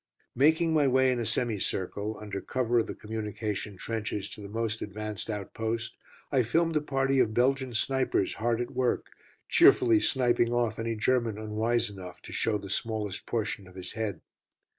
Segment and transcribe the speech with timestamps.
[0.35, 4.49] Making my way in a semi circle, under cover of the communication trenches, to the
[4.49, 5.95] most advanced outpost,
[6.31, 9.11] I filmed a party of Belgian snipers hard at work,
[9.47, 14.21] cheerfully sniping off any German unwise enough to show the smallest portion of his head.